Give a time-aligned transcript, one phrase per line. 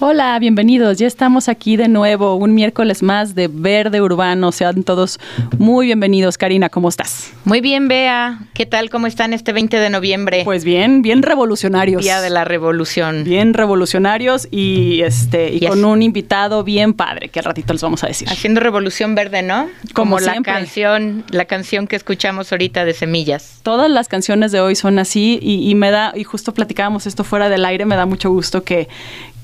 [0.00, 0.98] Hola, bienvenidos.
[0.98, 4.50] Ya estamos aquí de nuevo, un miércoles más de Verde Urbano.
[4.50, 5.20] Sean todos
[5.58, 6.36] muy bienvenidos.
[6.36, 7.32] Karina, ¿cómo estás?
[7.44, 8.40] Muy bien, Bea.
[8.54, 8.90] ¿Qué tal?
[8.90, 10.42] ¿Cómo están este 20 de noviembre?
[10.44, 12.02] Pues bien, bien revolucionarios.
[12.02, 13.22] Día de la Revolución.
[13.22, 18.02] Bien revolucionarios y este y con un invitado bien padre, que al ratito les vamos
[18.02, 18.28] a decir.
[18.28, 19.68] Haciendo revolución verde, ¿no?
[19.92, 23.60] Como, la canción, la canción que escuchamos ahorita de Semillas.
[23.62, 27.22] Todas las canciones de hoy son así y, y me da y justo platicábamos esto
[27.22, 28.88] fuera del aire, me da mucho gusto que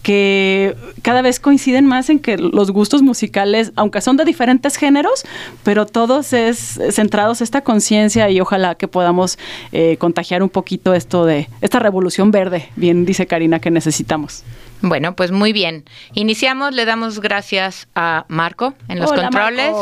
[0.02, 5.24] que cada vez coinciden más en que los gustos musicales, aunque son de diferentes géneros,
[5.62, 9.38] pero todos es centrados esta conciencia y ojalá que podamos
[9.72, 14.44] eh, contagiar un poquito esto de esta revolución verde, bien dice Karina, que necesitamos.
[14.82, 15.84] Bueno, pues muy bien.
[16.14, 19.72] Iniciamos, le damos gracias a Marco en los controles.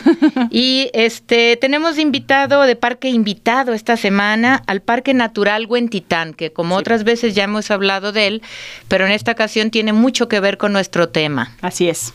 [0.50, 6.76] y este tenemos invitado de parque invitado esta semana al Parque Natural Huentitán, que como
[6.76, 8.42] otras veces ya hemos hablado de él,
[8.88, 11.52] pero en esta ocasión tiene mucho que ver con nuestro tema.
[11.60, 12.12] Así es.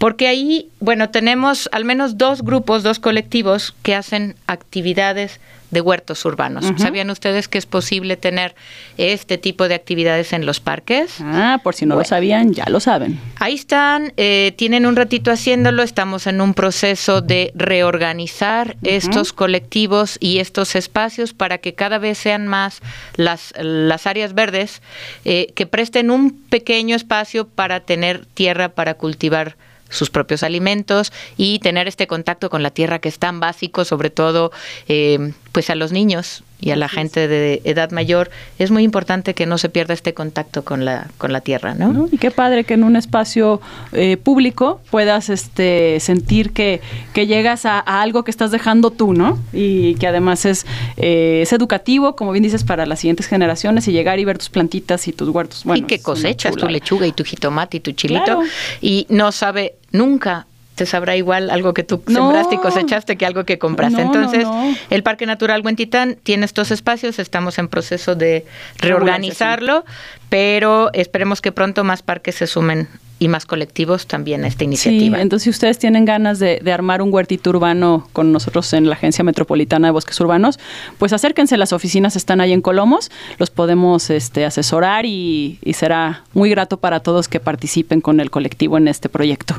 [0.00, 6.24] Porque ahí, bueno, tenemos al menos dos grupos, dos colectivos que hacen actividades de huertos
[6.24, 6.64] urbanos.
[6.78, 8.54] ¿Sabían ustedes que es posible tener
[8.96, 11.16] este tipo de actividades en los parques?
[11.20, 13.20] Ah, por si no lo sabían, ya lo saben.
[13.36, 20.16] Ahí están, eh, tienen un ratito haciéndolo, estamos en un proceso de reorganizar estos colectivos
[20.18, 22.80] y estos espacios para que cada vez sean más
[23.16, 24.80] las, las áreas verdes
[25.26, 29.56] eh, que presten un pequeño espacio para tener tierra para cultivar
[29.90, 34.10] sus propios alimentos y tener este contacto con la tierra que es tan básico, sobre
[34.10, 34.50] todo
[34.88, 39.34] eh, pues a los niños y a la gente de edad mayor, es muy importante
[39.34, 42.08] que no se pierda este contacto con la, con la tierra, ¿no?
[42.10, 43.60] Y qué padre que en un espacio
[43.92, 46.80] eh, público puedas este, sentir que,
[47.12, 49.38] que llegas a, algo que estás dejando tú, ¿no?
[49.52, 50.66] Y que además es,
[50.96, 54.50] eh, es educativo, como bien dices, para las siguientes generaciones y llegar y ver tus
[54.50, 55.64] plantitas y tus huertos.
[55.64, 58.40] Bueno, y que cosechas tu lechuga y tu jitomate y tu chilito
[58.80, 60.46] y no sabe nunca
[60.80, 64.00] te sabrá igual algo que tú sembraste y cosechaste que algo que compraste.
[64.00, 64.46] Entonces,
[64.88, 68.46] el Parque Natural Huentitán tiene estos espacios, estamos en proceso de
[68.78, 69.84] reorganizarlo,
[70.30, 72.88] pero esperemos que pronto más parques se sumen
[73.18, 75.18] y más colectivos también a esta iniciativa.
[75.18, 78.94] Sí, entonces si ustedes tienen ganas de, armar un huertito urbano con nosotros en la
[78.94, 80.58] Agencia Metropolitana de Bosques Urbanos,
[80.96, 86.48] pues acérquense, las oficinas están ahí en Colomos, los podemos este, asesorar y será muy
[86.48, 89.56] grato para todos que participen con el colectivo en este proyecto.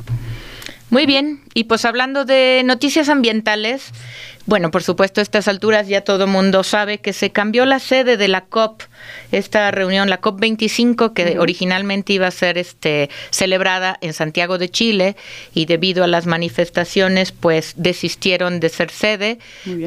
[0.91, 3.91] Muy bien, y pues hablando de noticias ambientales,
[4.45, 7.79] bueno, por supuesto, a estas alturas ya todo el mundo sabe que se cambió la
[7.79, 8.81] sede de la COP,
[9.31, 14.69] esta reunión, la COP 25, que originalmente iba a ser este, celebrada en Santiago de
[14.69, 15.15] Chile
[15.53, 19.39] y debido a las manifestaciones, pues desistieron de ser sede,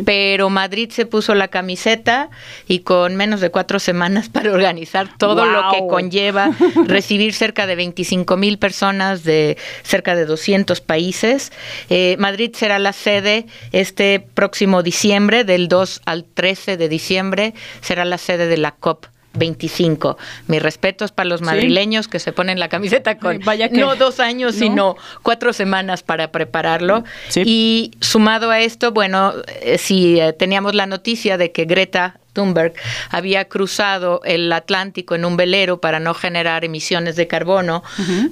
[0.04, 2.30] pero Madrid se puso la camiseta
[2.68, 6.50] y con menos de cuatro semanas para organizar todo lo que conlleva
[6.86, 11.52] recibir cerca de 25 mil personas de cerca de 200 países.
[11.90, 18.04] Eh, Madrid será la sede este próximo diciembre, del 2 al 13 de diciembre, será
[18.04, 20.18] la sede de la COP 25.
[20.48, 23.40] Mis respetos para los madrileños que se ponen la camiseta con
[23.72, 27.04] no dos años, sino cuatro semanas para prepararlo.
[27.36, 29.32] Y sumado a esto, bueno,
[29.62, 32.74] eh, si eh, teníamos la noticia de que Greta Thunberg
[33.08, 37.82] había cruzado el Atlántico en un velero para no generar emisiones de carbono,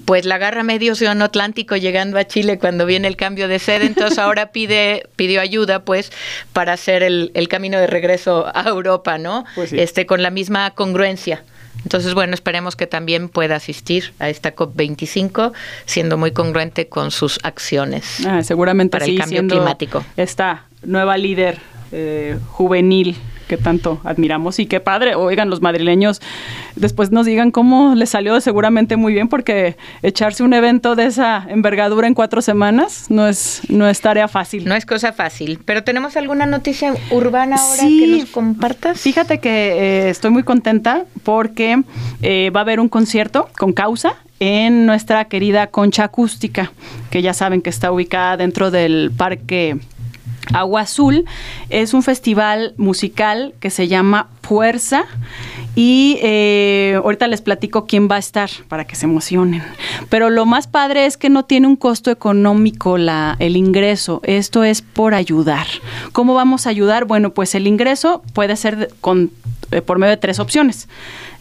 [0.04, 3.86] pues la agarra medio océano Atlántico llegando a Chile cuando viene el cambio de sede,
[3.86, 6.12] entonces ahora pide pidió ayuda pues
[6.52, 9.44] para hacer el, camino de regreso a Europa, ¿no?
[9.54, 11.44] Pues este con la misma congruencia.
[11.82, 15.52] Entonces, bueno, esperemos que también pueda asistir a esta COP25,
[15.84, 18.24] siendo muy congruente con sus acciones.
[18.24, 20.04] Ah, seguramente para el cambio climático.
[20.16, 21.58] Esta nueva líder
[21.92, 23.16] eh, juvenil
[23.52, 26.22] que tanto admiramos y qué padre, oigan los madrileños,
[26.74, 31.46] después nos digan cómo les salió seguramente muy bien porque echarse un evento de esa
[31.48, 34.64] envergadura en cuatro semanas no es, no es tarea fácil.
[34.64, 38.98] No es cosa fácil, pero tenemos alguna noticia urbana ahora que nos compartas.
[38.98, 41.82] Fíjate que eh, estoy muy contenta porque
[42.22, 46.72] eh, va a haber un concierto con causa en nuestra querida concha acústica,
[47.10, 49.78] que ya saben que está ubicada dentro del parque
[50.52, 51.24] Agua Azul
[51.70, 55.04] es un festival musical que se llama Fuerza
[55.74, 59.62] y eh, ahorita les platico quién va a estar para que se emocionen.
[60.10, 64.20] Pero lo más padre es que no tiene un costo económico la, el ingreso.
[64.24, 65.66] Esto es por ayudar.
[66.12, 67.06] ¿Cómo vamos a ayudar?
[67.06, 69.30] Bueno, pues el ingreso puede ser con,
[69.72, 70.88] eh, por medio de tres opciones.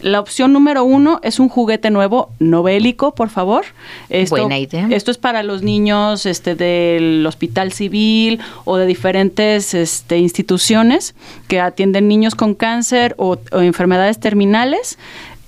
[0.00, 3.64] La opción número uno es un juguete nuevo, novélico, por favor.
[4.08, 4.88] Esto, Buena idea.
[4.90, 11.14] Esto es para los niños este, del Hospital Civil o de diferentes este, instituciones
[11.46, 14.98] que atienden niños con cáncer o, enfermedades terminales.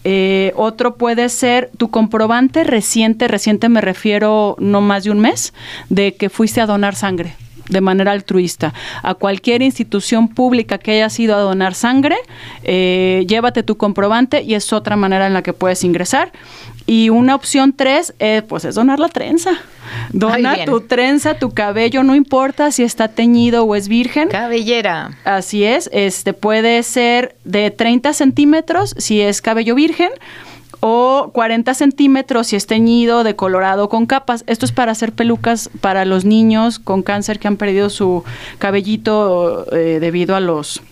[0.05, 5.55] Eh, otro puede ser tu comprobante reciente, reciente me refiero no más de un mes,
[5.89, 7.35] de que fuiste a donar sangre
[7.69, 8.75] de manera altruista.
[9.03, 12.17] A cualquier institución pública que haya ido a donar sangre,
[12.63, 16.33] eh, llévate tu comprobante y es otra manera en la que puedes ingresar.
[16.87, 19.53] Y una opción tres, eh, pues es donar la trenza.
[20.13, 24.29] Dona tu trenza, tu cabello, no importa si está teñido o es virgen.
[24.29, 25.17] Cabellera.
[25.25, 30.11] Así es, este puede ser de 30 centímetros si es cabello virgen
[30.87, 34.45] o 40 centímetros si es teñido, decolorado con capas.
[34.47, 38.23] Esto es para hacer pelucas para los niños con cáncer que han perdido su
[38.59, 40.83] cabellito eh, debido a los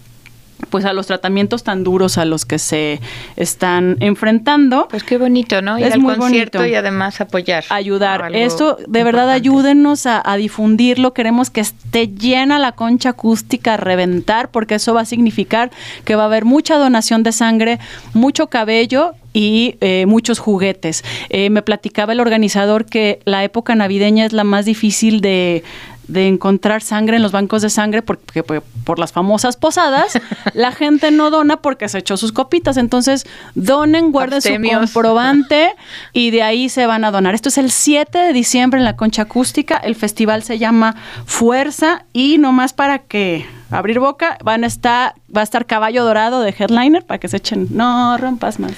[0.71, 3.01] pues a los tratamientos tan duros a los que se
[3.37, 4.89] están enfrentando.
[4.91, 5.79] Pues qué bonito, ¿no?
[5.79, 6.73] Ir es al muy concierto bonito.
[6.73, 7.65] y además apoyar.
[7.69, 8.35] Ayudar.
[8.35, 11.13] Esto, de verdad, ayúdenos a, a difundirlo.
[11.15, 15.71] Queremos que esté llena la concha acústica a reventar, porque eso va a significar
[16.05, 17.79] que va a haber mucha donación de sangre,
[18.15, 21.05] mucho cabello y eh, muchos juguetes.
[21.31, 25.63] Eh, me platicaba el organizador que la época navideña es la más difícil de
[26.09, 30.19] de encontrar sangre en los bancos de sangre porque, porque por las famosas posadas
[30.55, 32.77] la gente no dona porque se echó sus copitas.
[32.77, 35.75] Entonces donen guarden su comprobante
[36.13, 37.35] y de ahí se van a donar.
[37.35, 39.77] Esto es el 7 de diciembre en la concha acústica.
[39.77, 40.97] El festival se llama
[41.27, 46.41] Fuerza y nomás para que abrir boca van a estar va a estar Caballo Dorado
[46.41, 48.73] de headliner para que se echen no rompas más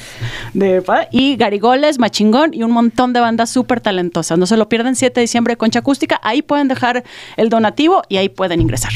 [0.52, 4.38] de, y Garigoles Machingón y un montón de bandas súper talentosas.
[4.38, 7.04] No se lo pierden 7 de diciembre concha acústica ahí pueden dejar
[7.36, 8.92] el donativo y ahí pueden ingresar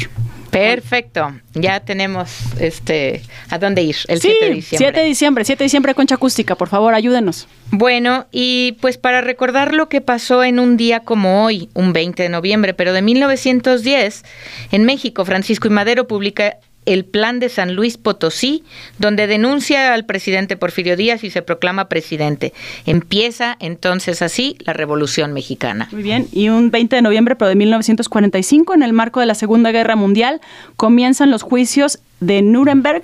[0.51, 1.35] Perfecto.
[1.55, 2.31] Ya tenemos
[2.61, 4.87] este a dónde ir el sí 7 de diciembre.
[4.87, 9.21] 7 de diciembre 7 de diciembre concha acústica por favor ayúdenos Bueno, y pues para
[9.21, 13.03] recordar lo que pasó en un día como hoy, un 20 de noviembre, pero de
[13.03, 14.25] 1910,
[14.73, 16.57] en México, Francisco y Madero publica
[16.89, 18.65] el Plan de San Luis Potosí,
[18.99, 22.55] donde denuncia al presidente Porfirio Díaz y se proclama presidente.
[22.87, 25.89] Empieza entonces así la Revolución Mexicana.
[25.93, 29.71] Muy bien, y un 20 de noviembre, de 1945, en el marco de la Segunda
[29.71, 30.41] Guerra Mundial,
[30.77, 33.03] comienzan los juicios de Nuremberg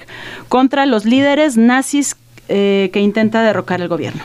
[0.48, 2.16] contra los líderes nazis
[2.48, 4.22] eh, que intenta derrocar el gobierno.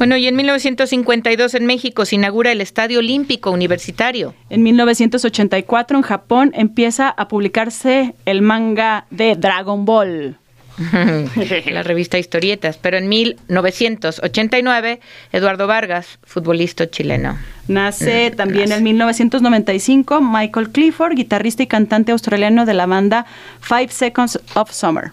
[0.00, 4.34] Bueno, y en 1952 en México se inaugura el Estadio Olímpico Universitario.
[4.48, 10.38] En 1984, en Japón, empieza a publicarse el manga de Dragon Ball.
[11.70, 15.00] la revista Historietas, pero en 1989
[15.32, 17.36] Eduardo Vargas, futbolista chileno.
[17.68, 23.26] Nace Mm, también en 1995 Michael Clifford, guitarrista y cantante australiano de la banda
[23.60, 25.12] Five Seconds of Summer.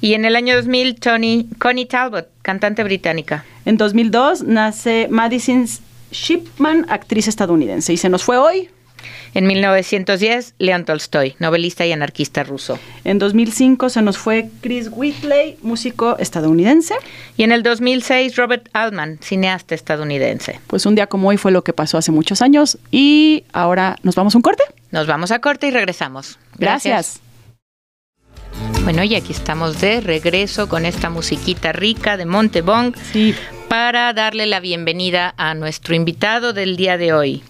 [0.00, 3.44] Y en el año 2000 Tony Connie Talbot, cantante británica.
[3.64, 5.66] En 2002 nace Madison
[6.12, 7.92] Shipman, actriz estadounidense.
[7.92, 8.68] Y se nos fue hoy.
[9.34, 12.78] En 1910 León Tolstoy, novelista y anarquista ruso.
[13.04, 16.94] En 2005 se nos fue Chris Whitley, músico estadounidense.
[17.36, 20.60] Y en el 2006 Robert Altman, cineasta estadounidense.
[20.66, 22.78] Pues un día como hoy fue lo que pasó hace muchos años.
[22.90, 24.62] Y ahora nos vamos a un corte.
[24.90, 26.38] Nos vamos a corte y regresamos.
[26.56, 27.20] Gracias.
[28.84, 33.34] Bueno, y aquí estamos de regreso con esta musiquita rica de Montebong Sí,
[33.68, 37.42] para darle la bienvenida a nuestro invitado del día de hoy,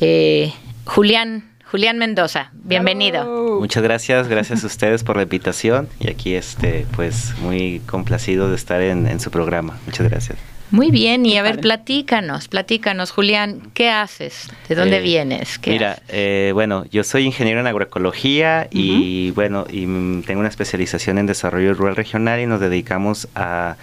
[0.00, 0.52] eh,
[0.84, 2.50] Julián, Julián Mendoza.
[2.52, 3.58] Bienvenido.
[3.60, 8.56] Muchas gracias, gracias a ustedes por la invitación y aquí este pues muy complacido de
[8.56, 9.78] estar en, en su programa.
[9.86, 10.55] Muchas gracias.
[10.70, 14.48] Muy bien, y a ver, platícanos, platícanos, Julián, ¿qué haces?
[14.68, 15.58] ¿De dónde Eh, vienes?
[15.58, 20.48] ¿Qué Mira, eh, bueno, yo soy ingeniero en agroecología y bueno, y mm, tengo una
[20.48, 23.76] especialización en desarrollo rural regional y nos dedicamos a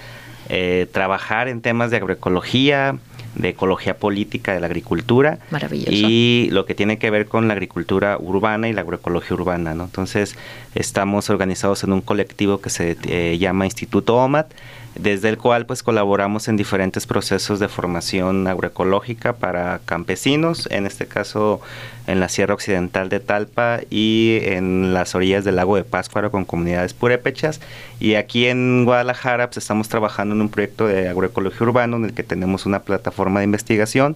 [0.49, 2.97] eh, trabajar en temas de agroecología,
[3.35, 5.91] de ecología política de la agricultura Maravilloso.
[5.91, 9.85] y lo que tiene que ver con la agricultura urbana y la agroecología urbana, ¿no?
[9.85, 10.35] Entonces,
[10.75, 14.51] estamos organizados en un colectivo que se eh, llama Instituto OMAT,
[14.95, 21.07] desde el cual pues colaboramos en diferentes procesos de formación agroecológica para campesinos, en este
[21.07, 21.61] caso
[22.05, 26.45] en la Sierra Occidental de Talpa y en las orillas del lago de Páscuaro con
[26.45, 27.61] comunidades purépechas.
[27.99, 32.13] Y aquí en Guadalajara pues, estamos trabajando en un proyecto de agroecología urbano en el
[32.13, 34.15] que tenemos una plataforma de investigación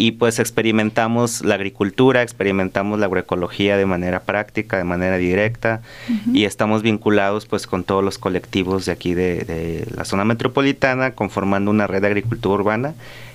[0.00, 5.82] y pues experimentamos la agricultura, experimentamos la agroecología de manera práctica, de manera directa
[6.32, 11.10] y estamos vinculados pues con todos los colectivos de aquí de, de la zona metropolitana
[11.10, 12.94] conformando una red de agricultura urbana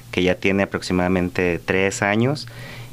[0.09, 2.47] que ya tiene aproximadamente tres años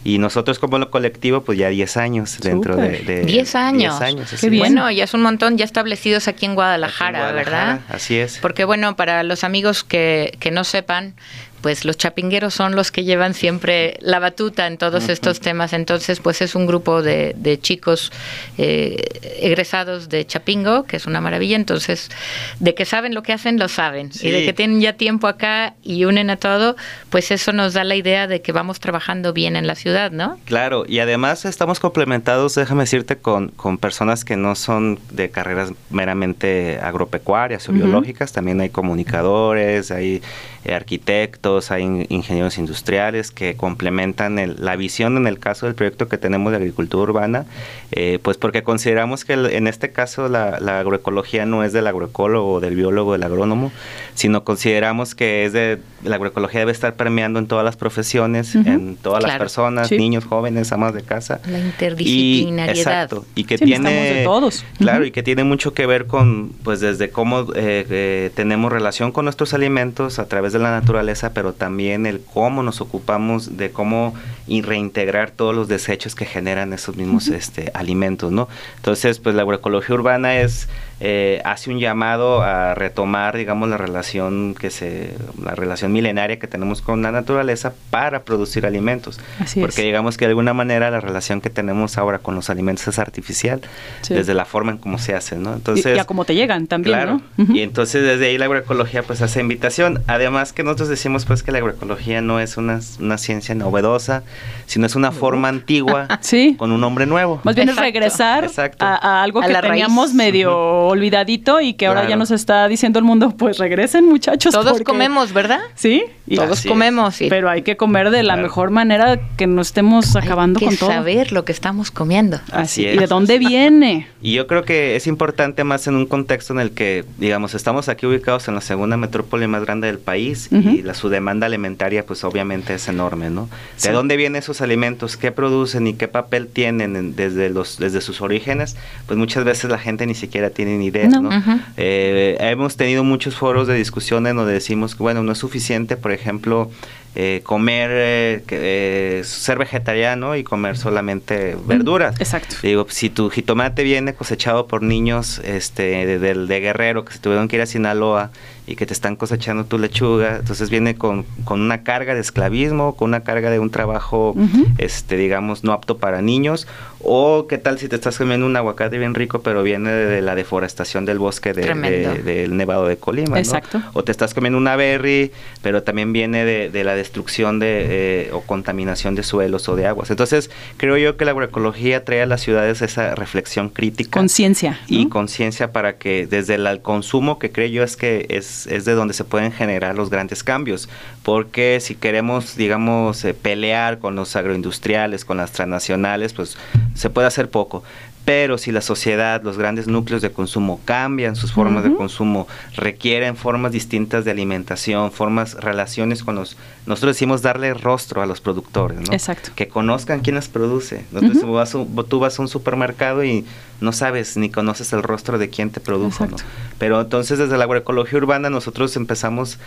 [0.04, 3.24] y nosotros como lo colectivo pues ya 10 años dentro de, Súper.
[3.24, 3.24] de...
[3.24, 4.00] 10 años.
[4.00, 4.50] 10 años, Qué así es.
[4.50, 4.62] bien.
[4.64, 7.80] Bueno, ya es un montón, ya establecidos aquí en Guadalajara, Aquí en Guadalajara, ¿verdad?
[7.88, 8.38] Así es.
[8.38, 11.14] Porque bueno, para los amigos que, que no sepan,
[11.62, 15.72] pues los chapingueros son los que llevan siempre la batuta en todos estos temas.
[15.72, 18.12] Entonces, pues es un grupo de, de chicos
[18.58, 18.96] eh,
[19.40, 21.56] egresados de Chapingo, que es una maravilla.
[21.56, 22.10] Entonces,
[22.58, 24.10] de que saben lo que hacen, lo saben.
[24.20, 26.76] Y de que tienen ya tiempo acá y unen a todo,
[27.10, 30.38] pues eso nos da la idea de que vamos trabajando bien en la ciudad, ¿no?
[30.44, 35.72] Claro, y además estamos complementados, déjame decirte, con, con personas que no son de carreras
[35.90, 40.22] meramente agropecuarias o biológicas, también hay comunicadores, hay
[40.70, 46.52] arquitectos, hay ingenieros industriales que complementan la visión en el caso del proyecto que tenemos
[46.52, 47.46] de agricultura urbana,
[47.90, 52.76] eh, pues porque consideramos que en este caso la, agroecología no es del agroecólogo del
[52.76, 53.72] biólogo, del agrónomo,
[54.14, 58.96] sino consideramos que es de la agroecología debe estar permeando en todas las profesiones, en
[58.96, 61.40] todas las personas, niños, jóvenes, amas de casa.
[61.46, 62.74] La interdisciplinariedad.
[62.74, 64.64] Y, exacto, y que tiene todos.
[64.78, 69.24] Claro, y que tiene mucho que ver con pues desde cómo eh, tenemos relación con
[69.24, 74.14] nuestros alimentos a través de la naturaleza, pero también el cómo nos ocupamos de cómo
[74.46, 78.48] reintegrar todos los desechos que generan esos mismos este, alimentos, ¿no?
[78.76, 80.68] Entonces, pues la agroecología urbana es
[81.04, 86.46] eh, hace un llamado a retomar, digamos, la relación que se, la relación milenaria que
[86.46, 89.18] tenemos con la naturaleza para producir alimentos,
[89.60, 93.00] porque digamos que de alguna manera la relación que tenemos ahora con los alimentos es
[93.00, 93.60] artificial,
[94.08, 95.54] desde la forma en cómo se hacen, ¿no?
[95.54, 99.22] Entonces, y, a cómo te llegan también, claro, Y entonces desde ahí la agroecología pues
[99.22, 100.04] hace invitación.
[100.06, 104.22] Además que nosotros decimos pues que la agroecología no es una, una ciencia novedosa,
[104.66, 106.06] sino es una forma antigua
[106.58, 107.40] con un nombre nuevo.
[107.42, 112.30] Más bien es regresar A, algo que teníamos medio olvidadito y que ahora ya nos
[112.30, 114.52] está diciendo el mundo, pues regresen muchachos.
[114.52, 115.60] Todos comemos, ¿verdad?
[115.74, 116.04] Sí.
[116.34, 117.16] Todos comemos.
[117.28, 120.90] Pero hay que comer de la mejor manera que no estemos acabando con todo.
[120.90, 122.40] saber lo que estamos comiendo.
[122.50, 122.96] Así es.
[122.96, 124.06] ¿Y de dónde viene?
[124.22, 127.88] Y yo creo que es importante más en un contexto en el que, digamos, estamos
[127.88, 132.04] aquí ubicados en la segunda metrópoli más grande del país y la, su demanda alimentaria
[132.06, 133.48] pues obviamente es enorme, ¿no?
[133.82, 135.16] ¿De dónde vienen esos alimentos?
[135.16, 138.76] ¿Qué producen y qué papel tienen desde, los, desde sus orígenes?
[139.06, 141.30] Pues muchas veces la gente ni siquiera tiene ni idea, ¿no?
[141.76, 145.96] Eh, hemos tenido muchos foros de discusión en donde decimos que, bueno, no es suficiente,
[145.96, 146.70] por ejemplo,
[147.14, 152.18] eh, comer, eh, eh, ser vegetariano y comer solamente verduras.
[152.18, 152.56] Exacto.
[152.62, 157.48] Digo, si tu jitomate viene cosechado por niños este, de, de, Guerrero que se tuvieron
[157.48, 158.30] que ir a Sinaloa
[158.66, 162.94] y que te están cosechando tu lechuga, entonces viene con, con una carga de esclavismo,
[162.96, 164.34] con una carga de un trabajo,
[164.78, 166.68] este, digamos, no apto para niños,
[167.00, 170.36] o qué tal si te estás comiendo un aguacate bien rico, pero viene de, la
[170.36, 173.82] deforestación del bosque del Nevado de Colima, Exacto.
[173.94, 178.40] O te estás comiendo una berry, pero también viene de, la destrucción de, eh, o
[178.40, 180.10] contaminación de suelos o de aguas.
[180.10, 184.18] Entonces, creo yo que la agroecología trae a las ciudades esa reflexión crítica.
[184.18, 184.80] Conciencia.
[184.86, 188.92] Y conciencia para que desde el consumo, que creo yo es que es, es de
[188.92, 190.88] donde se pueden generar los grandes cambios.
[191.22, 196.56] Porque si queremos, digamos, eh, pelear con los agroindustriales, con las transnacionales, pues
[196.94, 197.82] se puede hacer poco.
[198.24, 203.36] Pero si la sociedad, los grandes núcleos de consumo cambian sus formas de consumo, requieren
[203.36, 206.56] formas distintas de alimentación, formas, relaciones con los...
[206.86, 209.12] Nosotros decimos darle rostro a los productores, ¿no?
[209.12, 209.50] Exacto.
[209.56, 211.04] Que conozcan quién las produce.
[211.10, 211.72] Vas
[212.08, 213.44] tú vas a un supermercado y
[213.80, 216.36] no sabes ni conoces el rostro de quién te produjo, ¿no?
[216.78, 219.58] Pero entonces desde la agroecología urbana nosotros empezamos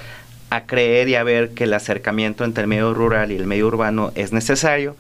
[0.50, 3.68] a creer y a ver que el acercamiento entre el medio rural y el medio
[3.68, 4.96] urbano es necesario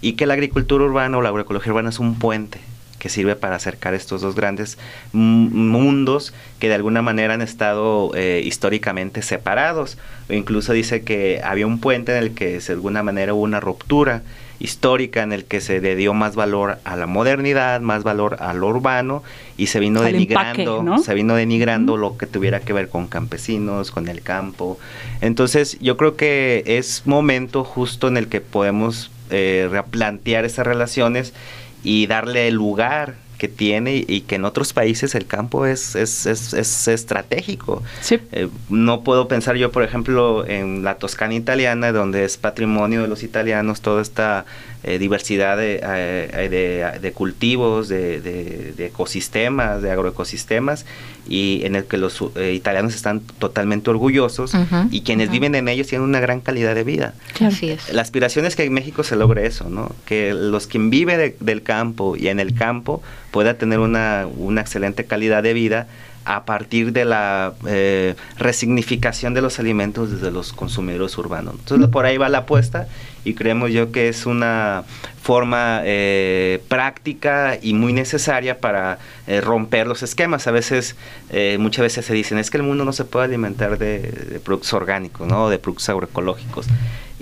[0.00, 2.60] y que la agricultura urbana o la agroecología urbana es un puente
[3.00, 4.78] que sirve para acercar estos dos grandes
[5.12, 9.98] mundos que de alguna manera han estado eh, históricamente separados.
[10.28, 13.58] O incluso dice que había un puente en el que de alguna manera hubo una
[13.58, 14.22] ruptura
[14.60, 18.52] histórica en el que se le dio más valor a la modernidad, más valor a
[18.52, 19.22] lo urbano
[19.56, 24.08] y se vino denigrando, se vino denigrando lo que tuviera que ver con campesinos, con
[24.08, 24.78] el campo.
[25.22, 31.32] Entonces, yo creo que es momento justo en el que podemos eh, replantear esas relaciones
[31.82, 36.88] y darle lugar que tiene y que en otros países el campo es, es, es,
[36.88, 37.82] estratégico.
[38.10, 43.08] Eh, no puedo pensar yo, por ejemplo, en la Toscana italiana, donde es patrimonio de
[43.08, 44.44] los italianos toda esta
[44.82, 50.84] eh, diversidad de, eh, de, cultivos, de, ecosistemas, de agroecosistemas,
[51.30, 52.22] y en el que los
[52.52, 54.52] italianos están totalmente orgullosos
[54.90, 57.14] y quienes viven en ellos tienen una gran calidad de vida.
[57.40, 57.90] Así es.
[57.92, 59.94] La aspiración es que en México se logre eso, ¿no?
[60.04, 65.04] que los quien vive del campo y en el campo pueda tener una, una excelente
[65.04, 65.86] calidad de vida
[66.24, 71.54] a partir de la eh, resignificación de los alimentos desde los consumidores urbanos.
[71.58, 72.88] Entonces por ahí va la apuesta
[73.24, 74.84] y creemos yo que es una
[75.22, 78.98] forma eh, práctica y muy necesaria para
[79.30, 80.48] eh, romper los esquemas.
[80.48, 80.96] A veces,
[81.30, 84.72] eh, muchas veces se dicen, es que el mundo no se puede alimentar de, productos
[84.72, 85.48] orgánicos, ¿no?
[85.48, 86.66] de productos agroecológicos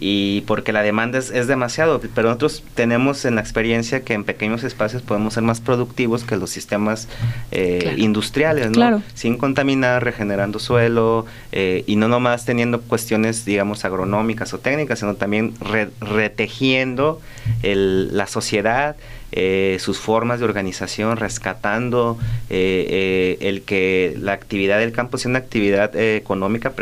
[0.00, 4.62] y porque la demanda es, demasiado, pero nosotros tenemos en la experiencia que en pequeños
[4.62, 7.08] espacios podemos ser más productivos que los sistemas
[7.50, 9.02] eh, industriales, ¿no?
[9.14, 15.14] Sin contaminar, regenerando suelo eh, y no nomás teniendo cuestiones, digamos, agronómicas o técnicas, sino
[15.14, 15.54] también
[16.00, 17.20] retejiendo
[17.62, 18.96] la sociedad,
[19.32, 22.18] eh, sus formas de organización, rescatando
[22.48, 26.72] el que la actividad del campo sea una actividad económica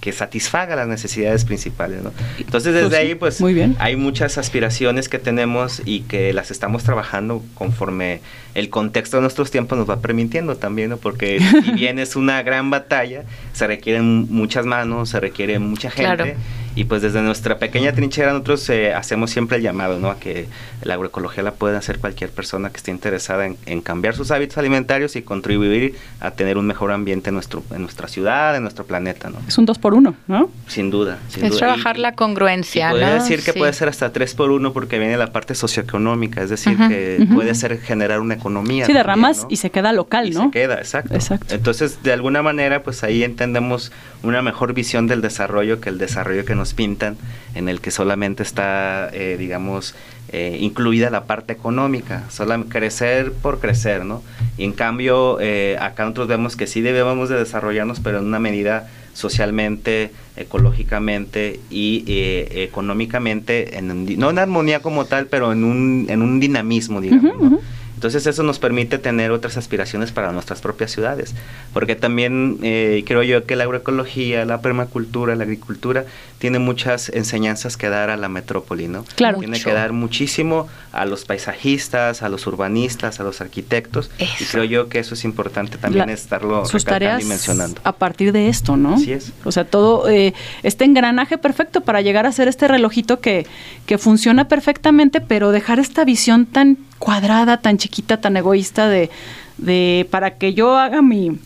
[0.00, 2.02] que satisfaga las necesidades principales.
[2.02, 2.12] ¿no?
[2.38, 3.76] Entonces desde pues ahí pues Muy bien.
[3.78, 8.20] hay muchas aspiraciones que tenemos y que las estamos trabajando conforme
[8.54, 10.96] el contexto de nuestros tiempos nos va permitiendo también, ¿no?
[10.96, 16.36] porque si bien es una gran batalla, se requieren muchas manos, se requiere mucha gente.
[16.74, 20.08] Y pues desde nuestra pequeña trinchera nosotros eh, hacemos siempre el llamado ¿no?
[20.10, 20.48] a que
[20.82, 25.16] la agroecología la pueda hacer cualquier persona que esté interesada en, cambiar sus hábitos alimentarios
[25.16, 29.30] y contribuir a tener un mejor ambiente en, nuestro, en nuestra ciudad, en nuestro planeta.
[29.30, 29.38] ¿no?
[29.48, 30.50] Es un dos por uno, ¿no?
[30.68, 31.18] Sin duda.
[31.40, 32.92] es trabajar la congruencia.
[32.94, 36.50] Y decir que puede ser hasta tres por uno porque viene la parte socioeconómica, es
[36.50, 38.86] decir, que puede ser generar una economía.
[38.86, 40.44] Sí, derramas y se queda local, y ¿no?
[40.44, 41.14] Se queda, exacto.
[41.14, 41.54] exacto.
[41.54, 46.44] Entonces, de alguna manera, pues ahí entendemos una mejor visión del desarrollo que el desarrollo
[46.44, 47.16] que nos pintan,
[47.54, 49.94] en el que solamente está, eh, digamos,
[50.32, 54.22] eh, incluida la parte económica, solo crecer por crecer, ¿no?
[54.58, 58.38] Y en cambio, eh, acá nosotros vemos que sí debemos de desarrollarnos, pero en una
[58.38, 66.22] medida socialmente, ecológicamente y económicamente, en, no en armonía como tal, pero en un, en
[66.22, 67.60] un dinamismo, digamos.
[68.00, 71.34] Entonces eso nos permite tener otras aspiraciones para nuestras propias ciudades,
[71.74, 76.06] porque también eh, creo yo que la agroecología, la permacultura, la agricultura
[76.38, 79.04] tiene muchas enseñanzas que dar a la metrópoli, ¿no?
[79.16, 79.40] Claro.
[79.40, 84.64] Tiene que dar muchísimo a los paisajistas, a los urbanistas, a los arquitectos, y creo
[84.64, 87.82] yo que eso es importante también estarlo sus tareas mencionando.
[87.84, 88.94] A partir de esto, ¿no?
[88.94, 89.30] Así es.
[89.44, 93.46] O sea, todo eh, este engranaje perfecto para llegar a ser este relojito que,
[93.84, 99.10] que funciona perfectamente, pero dejar esta visión tan cuadrada, tan chiquita, tan egoísta de,
[99.58, 101.40] de para que yo haga mi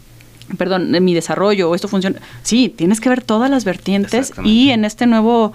[0.58, 2.20] perdón, mi desarrollo o esto funciona.
[2.42, 5.52] Sí, tienes que ver todas las vertientes y en este nuevo,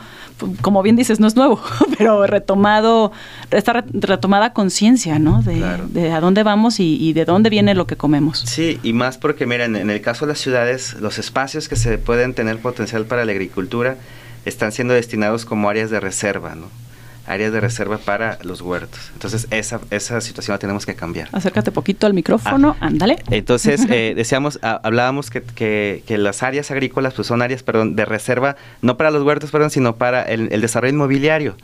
[0.61, 1.61] como bien dices, no es nuevo,
[1.97, 3.11] pero retomado,
[3.51, 5.43] esta retomada conciencia, ¿no?
[5.43, 8.39] De, a dónde vamos y, de dónde viene lo que comemos.
[8.39, 11.97] Sí, y más porque, miren, en el caso de las ciudades, los espacios que se
[11.97, 13.97] pueden tener potencial para la agricultura
[14.45, 16.67] están siendo destinados como áreas de reserva, ¿no?
[17.29, 18.99] Áreas de reserva para los huertos.
[19.13, 21.29] Entonces, esa, esa situación la tenemos que cambiar.
[21.31, 22.87] Acércate poquito al micrófono, ah.
[22.87, 23.19] ándale.
[23.29, 25.41] Entonces, eh, decíamos, hablábamos que,
[26.05, 29.69] que, las áreas agrícolas pues son áreas, perdón, de reserva, no para los huertos, perdón,
[29.69, 31.55] sino para el, desarrollo inmobiliario.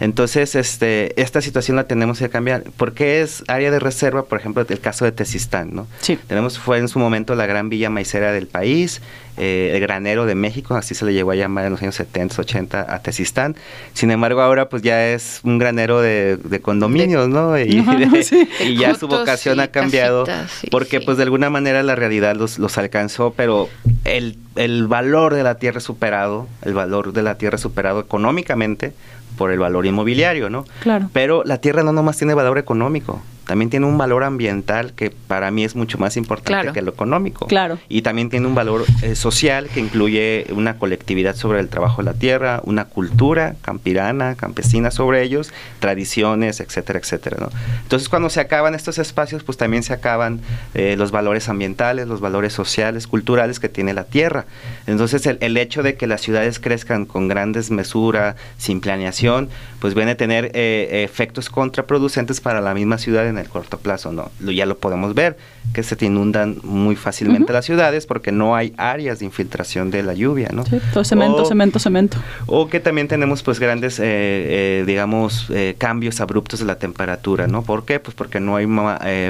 [0.00, 2.62] Entonces, este, esta situación la tenemos que cambiar.
[2.76, 4.24] ¿Por qué es área de reserva?
[4.24, 5.86] Por ejemplo, el caso de Tesistán, ¿no?
[6.00, 6.18] Sí.
[6.26, 9.00] Tenemos, fue en su momento la gran villa maicera del país,
[9.36, 12.40] eh, el granero de México, así se le llegó a llamar en los años 70,
[12.40, 13.56] 80 a Tesistán.
[13.92, 17.56] Sin embargo, ahora pues ya es un granero de, condominios, ¿no?
[17.66, 20.24] Y, ya su vocación ha cambiado
[20.70, 23.68] porque pues de alguna manera la realidad los, los alcanzó, pero
[24.04, 28.92] el, el valor de la tierra superado, el valor de la tierra superado económicamente
[29.36, 30.64] por el valor inmobiliario, ¿no?
[30.80, 31.10] Claro.
[31.12, 35.50] Pero la tierra no nomás tiene valor económico, también tiene un valor ambiental que para
[35.50, 37.46] mí es mucho más importante que lo económico.
[37.46, 37.78] Claro.
[37.88, 42.06] Y también tiene un valor eh, social que incluye una colectividad sobre el trabajo de
[42.06, 47.36] la tierra, una cultura campirana, campesina sobre ellos, tradiciones, etcétera, etcétera.
[47.40, 47.50] ¿no?
[47.82, 50.40] Entonces cuando se acaban estos espacios, pues también se acaban
[50.74, 54.46] eh, los valores ambientales, los valores sociales, culturales que tiene la tierra.
[54.86, 59.48] Entonces el, el hecho de que las ciudades crezcan con grandes mesuras, sin planeación,
[59.80, 64.12] pues viene a tener eh, efectos contraproducentes para la misma ciudad en el corto plazo,
[64.12, 64.30] ¿no?
[64.40, 65.36] ya lo podemos ver,
[65.72, 70.02] que se te inundan muy fácilmente las ciudades porque no hay áreas de infiltración de
[70.02, 70.64] la lluvia, ¿no?
[70.64, 72.18] Sí, todo cemento, cemento, cemento.
[72.46, 77.62] O que también tenemos pues grandes, eh, eh, digamos, cambios abruptos de la temperatura, ¿no?
[77.62, 78.00] ¿Por qué?
[78.00, 78.66] Pues porque no hay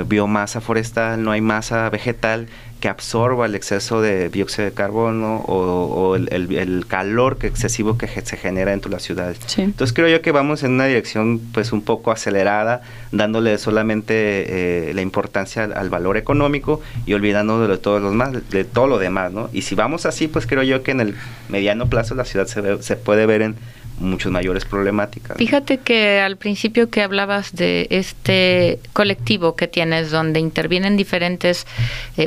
[0.07, 2.49] biomasa forestal, no hay masa vegetal
[2.81, 8.37] que absorba el exceso de dióxido de carbono o, el, calor que excesivo que se
[8.37, 9.39] genera dentro de las ciudades.
[9.59, 14.95] Entonces creo yo que vamos en una dirección pues un poco acelerada, dándole solamente eh,
[14.95, 19.33] la importancia al, valor económico y olvidándonos de todos los más, de todo lo demás,
[19.33, 19.49] ¿no?
[19.53, 21.15] Y si vamos así, pues creo yo que en el
[21.49, 23.57] mediano plazo la ciudad se, se puede ver en
[23.99, 25.37] muchas mayores problemáticas.
[25.37, 31.67] Fíjate que al principio que hablabas de este colectivo que tienes donde intervienen diferentes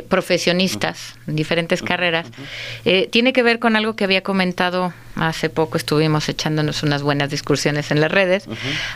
[0.08, 2.26] profesionistas, diferentes carreras,
[2.84, 7.30] eh, tiene que ver con algo que había comentado hace poco estuvimos echándonos unas buenas
[7.30, 8.46] discusiones en las redes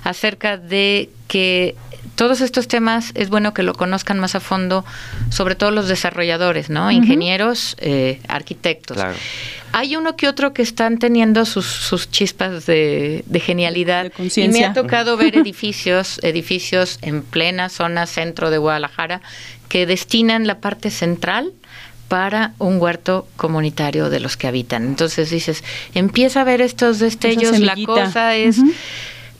[0.04, 1.74] acerca de que
[2.14, 4.84] todos estos temas es bueno que lo conozcan más a fondo,
[5.30, 6.90] sobre todo los desarrolladores, ¿no?
[6.90, 8.98] Ingenieros, eh, arquitectos.
[9.72, 14.12] Hay uno que otro que están teniendo sus, chispas de, genialidad.
[14.18, 19.20] y me ha tocado ver edificios, edificios en plena zona centro de Guadalajara
[19.68, 21.52] que destinan la parte central
[22.08, 24.84] para un huerto comunitario de los que habitan.
[24.84, 25.64] Entonces dices,
[25.94, 28.60] empieza a ver estos destellos, la cosa es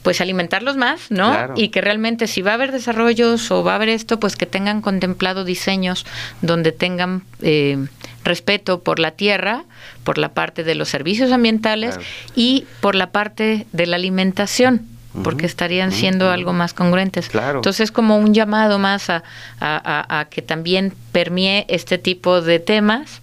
[0.04, 1.34] pues alimentarlos más, ¿no?
[1.56, 4.44] Y que realmente si va a haber desarrollos o va a haber esto, pues que
[4.44, 6.04] tengan contemplado diseños
[6.42, 7.86] donde tengan eh,
[8.22, 9.64] respeto por la tierra,
[10.04, 11.98] por la parte de los servicios ambientales
[12.36, 14.86] y por la parte de la alimentación
[15.22, 17.28] porque estarían siendo algo más congruentes.
[17.28, 17.60] Claro.
[17.60, 19.22] Entonces, como un llamado más a,
[19.60, 23.20] a, que también permee este tipo de temas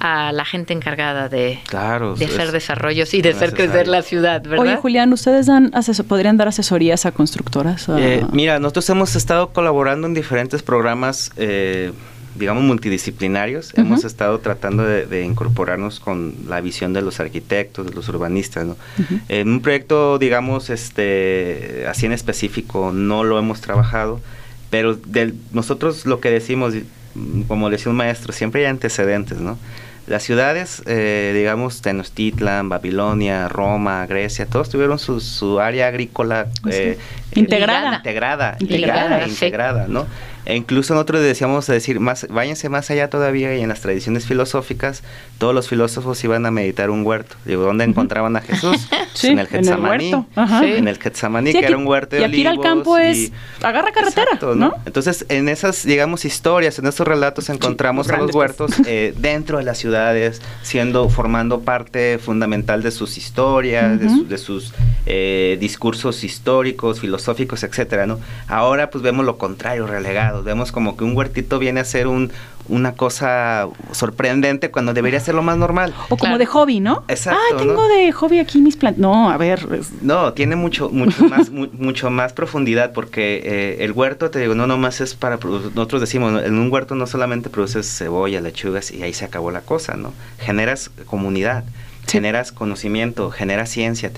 [0.00, 4.58] a la gente encargada de, de hacer desarrollos y de hacer crecer la ciudad, ¿verdad?
[4.58, 5.72] Oye, Julián, ¿ustedes dan
[6.08, 7.86] podrían dar asesorías a constructoras?
[7.90, 11.92] Eh, mira, nosotros hemos estado colaborando en diferentes programas eh,
[12.34, 13.72] digamos, multidisciplinarios.
[13.76, 18.76] Hemos estado tratando de, incorporarnos con la visión de los arquitectos, de los urbanistas, ¿no?
[19.28, 24.20] En un proyecto, digamos, este, así en específico, no lo hemos trabajado,
[24.70, 24.98] pero
[25.52, 26.72] nosotros lo que decimos,
[27.48, 29.58] como decía un maestro, siempre hay antecedentes, ¿no?
[30.10, 36.98] Las ciudades, eh, digamos, Tenochtitlan, Babilonia, Roma, Grecia, todos tuvieron su, área agrícola eh,
[37.36, 37.98] integrada.
[37.98, 38.56] integrada.
[38.58, 40.08] Integrada, integrada, ¿no?
[40.46, 45.02] E incluso nosotros decíamos decir, más, váyanse más allá todavía y en las tradiciones filosóficas,
[45.38, 47.36] todos los filósofos iban a meditar un huerto.
[47.44, 48.88] Digo, ¿dónde encontraban a Jesús?
[49.22, 50.12] En el Getsamaní.
[50.62, 53.92] En el Getsamaní, que era un huerto de Y aquí ir al campo es, agarra
[53.92, 54.74] carretera, ¿no?
[54.86, 59.64] Entonces, en esas, digamos, historias, en esos relatos encontramos a los huertos eh, dentro de
[59.64, 63.98] las ciudades, siendo, formando parte fundamental de sus historias,
[64.28, 64.72] de, sus
[65.06, 68.20] eh, discursos históricos, filosóficos, etcétera, ¿no?
[68.46, 72.32] Ahora, pues vemos lo contrario, relegado Vemos como que un huertito viene a ser un,
[72.68, 75.94] una cosa sorprendente cuando debería ser lo más normal.
[76.08, 77.04] O como de hobby, ¿no?
[77.08, 77.40] Exacto.
[77.52, 79.00] Ah, tengo de hobby aquí mis plantas.
[79.00, 79.66] No, a ver.
[80.02, 84.66] No, tiene mucho, mucho más, mucho más profundidad porque eh, el huerto, te digo, no
[84.66, 89.12] nomás es para nosotros decimos, en un huerto no solamente produces cebolla, lechugas y ahí
[89.12, 90.12] se acabó la cosa, ¿no?
[90.38, 91.64] Generas comunidad
[92.10, 94.10] generas conocimiento, generas ciencia,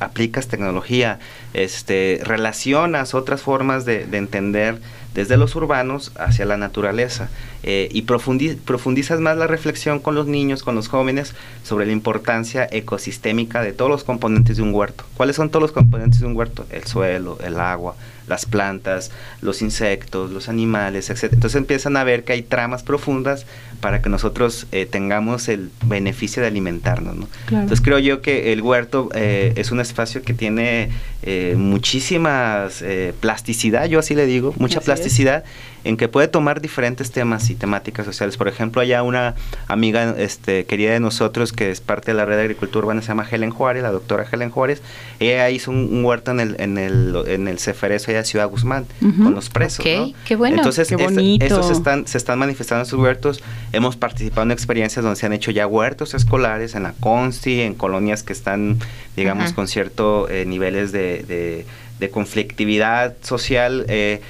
[0.00, 1.18] aplicas tecnología,
[1.54, 4.78] este, relacionas otras formas de, de entender
[5.14, 7.28] desde los urbanos hacia la naturaleza
[7.62, 12.66] eh, y profundizas más la reflexión con los niños, con los jóvenes sobre la importancia
[12.70, 15.04] ecosistémica de todos los componentes de un huerto.
[15.16, 16.66] ¿Cuáles son todos los componentes de un huerto?
[16.70, 17.94] El suelo, el agua,
[18.26, 21.32] las plantas, los insectos, los animales, etc.
[21.32, 23.46] Entonces empiezan a ver que hay tramas profundas
[23.82, 27.16] para que nosotros eh, tengamos el beneficio de alimentarnos.
[27.16, 27.28] ¿no?
[27.48, 30.90] Entonces creo yo que el huerto eh, es un espacio que tiene
[31.24, 32.84] eh, muchísimas
[33.18, 35.42] plasticidad, yo así le digo, mucha plasticidad
[35.84, 38.36] en que puede tomar diferentes temas y temáticas sociales.
[38.36, 39.34] Por ejemplo, hay una
[39.68, 43.08] amiga este, querida de nosotros que es parte de la red de agricultura urbana, se
[43.08, 44.82] llama Helen Juárez, la doctora Helen Juárez.
[45.20, 49.34] Ella hizo un, huerto en el, en el, en el Ceferezo de Ciudad Guzmán, con
[49.34, 49.84] los presos.
[49.84, 50.56] qué bueno.
[50.56, 51.62] Entonces, qué bonito.
[51.62, 53.42] se están, se están manifestando en sus huertos.
[53.72, 57.74] Hemos participado en experiencias donde se han hecho ya huertos escolares en la Consti, en
[57.74, 58.78] colonias que están,
[59.16, 61.66] digamos, con ciertos eh, niveles de, de,
[61.98, 63.84] de conflictividad social.
[63.88, 64.20] Eh,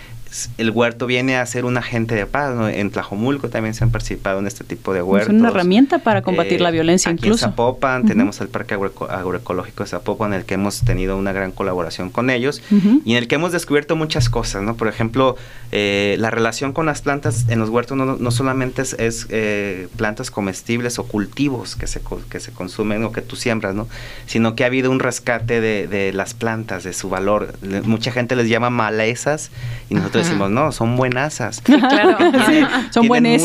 [0.56, 2.54] el huerto viene a ser un agente de paz.
[2.74, 5.34] En Tlajomulco también se han participado en este tipo de huertos.
[5.34, 7.44] Es una herramienta para combatir la eh, violencia aquí incluso.
[7.44, 11.52] En Zapopan tenemos el Parque Agroecológico de Zapopan en el que hemos tenido una gran
[11.52, 12.62] colaboración con ellos
[13.04, 14.62] y en el que hemos descubierto muchas cosas.
[14.62, 14.74] ¿no?
[14.76, 15.36] Por ejemplo,
[15.70, 20.98] eh, la relación con las plantas en los huertos no, solamente es, eh, plantas comestibles
[20.98, 23.86] o cultivos que se, que se consumen o que tú siembras, ¿no?
[24.26, 27.54] sino que ha habido un rescate de, de las plantas, de su valor.
[27.84, 29.50] Mucha gente les llama malezas
[29.90, 31.60] y nosotros decimos, no, son buenasas.
[31.60, 32.18] claro,
[32.90, 33.42] son buenas.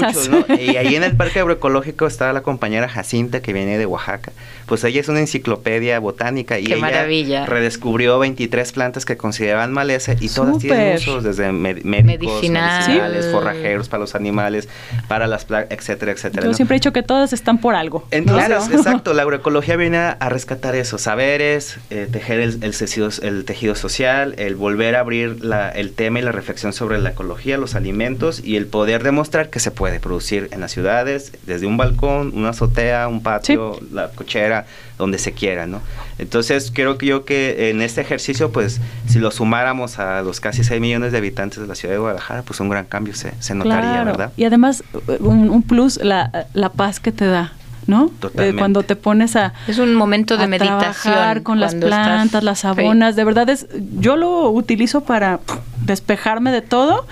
[0.60, 4.32] Y ahí en el Parque Agroecológico está la compañera Jacinta que viene de Oaxaca.
[4.66, 7.46] Pues ella es una enciclopedia botánica y Qué ella maravilla.
[7.46, 14.02] redescubrió 23 plantas que consideraban maleza y todas tienen usos desde médicos, medicinales, forrajeros para
[14.02, 14.68] los animales,
[15.08, 16.46] para las plagas, etcétera, etcétera.
[16.46, 18.06] Yo siempre he dicho que todas están por algo.
[18.12, 24.36] Entonces, exacto, la agroecología viene a, rescatar esos saberes, eh, tejer el, el, tejido, social,
[24.38, 28.42] el volver a abrir la, el tema y la reflexión sobre la ecología, los alimentos
[28.44, 32.50] y el poder demostrar que se puede producir en las ciudades, desde un balcón, una
[32.50, 34.66] azotea, un patio, la cochera,
[34.98, 35.82] donde se quiera, ¿no?
[36.18, 40.64] Entonces, creo que yo que en este ejercicio, pues, si lo sumáramos a los casi
[40.64, 43.54] 6 millones de habitantes de la ciudad de Guadalajara, pues un gran cambio se, se
[43.54, 44.32] notaría, ¿verdad?
[44.38, 44.84] Y además,
[45.20, 47.54] un, un plus, la, la paz que te da
[47.88, 48.12] ¿no?
[48.38, 50.80] Eh, cuando te pones a Es un momento de a meditación.
[50.80, 52.68] trabajar con las plantas, estás- las Sí.
[52.68, 53.68] abonas, de verdad es,
[54.00, 57.08] yo lo utilizo para pff, despejarme de todo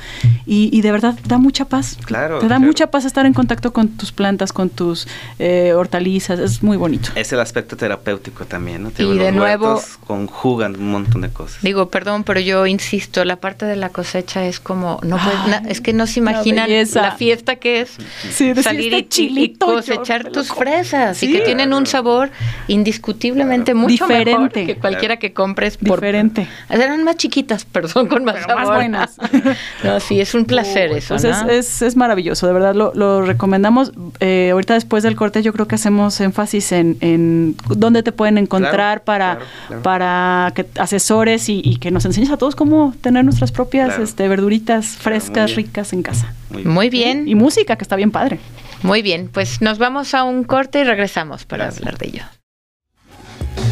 [0.45, 1.97] y, y de verdad da mucha paz.
[2.05, 2.61] Claro, Te da claro.
[2.67, 5.07] mucha paz estar en contacto con tus plantas, con tus
[5.39, 7.09] eh, hortalizas, es muy bonito.
[7.15, 8.91] Es el aspecto terapéutico también, ¿no?
[8.91, 11.61] Te Y de los nuevo- conjugan un montón de cosas.
[11.61, 15.49] Digo, perdón, pero yo insisto, la parte de la cosecha es como, no puede- Ay,
[15.51, 17.91] na- es que no se imaginan la fiesta que es
[18.31, 20.49] Sí, salir este y- chilito, yo cosechar lo tus
[21.21, 22.29] y que tienen un sabor
[22.67, 24.65] indiscutiblemente mucho mejor Diferente.
[24.65, 26.47] que cualquiera que compres por Diferente.
[26.69, 28.75] Eran más chiquitas, pero son con más Pero más sabor.
[28.75, 29.17] buenas.
[29.83, 31.49] no, sí, es un placer Uy, eso, pues ¿no?
[31.49, 33.91] es, es, es maravilloso, de verdad lo, lo recomendamos.
[34.19, 38.37] Eh, ahorita después del corte yo creo que hacemos énfasis en, en dónde te pueden
[38.37, 39.81] encontrar Claro, para, claro, claro.
[39.83, 44.03] para que asesores y, y que nos enseñes a todos cómo tener nuestras propias Claro.
[44.03, 46.33] este, verduritas frescas, ricas en casa.
[46.49, 46.73] Muy bien.
[46.73, 48.39] Muy bien, Y música, que está bien padre.
[48.85, 49.29] Muy bien.
[49.31, 51.81] Pues nos vamos a un corte y regresamos para Gracias.
[51.85, 52.23] hablar de ello.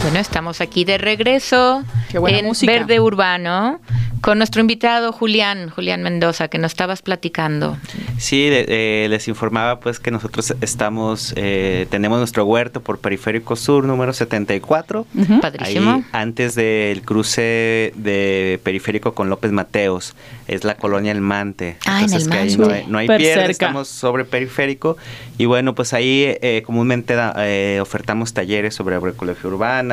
[0.03, 2.71] Bueno, estamos aquí de regreso Qué buena en música.
[2.71, 3.79] Verde Urbano
[4.21, 7.75] con nuestro invitado Julián, Julián Mendoza, que nos estabas platicando.
[8.17, 13.57] Sí, de- eh, les informaba pues que nosotros estamos, eh, tenemos nuestro huerto por Periférico
[13.57, 15.05] Sur número 74.
[15.13, 15.41] Ujú.
[15.41, 15.91] Padrísimo.
[15.95, 20.15] Ahí, antes del cruce de Periférico con López Mateos,
[20.47, 21.75] es la colonia El Mante.
[21.85, 24.95] Ah, en Entonces, El que ahí no hay, no hay pierde, estamos sobre Periférico.
[25.37, 29.92] Y bueno, pues ahí eh, comúnmente da- eh, ofertamos talleres sobre agroecología urbana,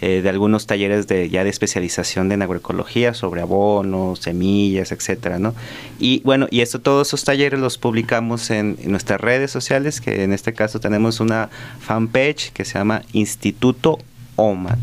[0.00, 5.54] eh, de algunos talleres de ya de especialización en agroecología sobre abonos, semillas, etcétera, ¿no?
[5.98, 10.24] Y bueno, y esto, todos esos talleres los publicamos en, en nuestras redes sociales, que
[10.24, 11.48] en este caso tenemos una
[11.80, 13.98] fanpage que se llama Instituto
[14.36, 14.78] OMAT,